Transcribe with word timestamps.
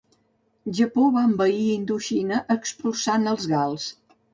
Japó 0.79 1.03
va 1.19 1.23
envair 1.29 1.61
Indoxina 1.75 2.43
expulsant 2.59 3.35
els 3.37 3.51
gals. 3.57 3.93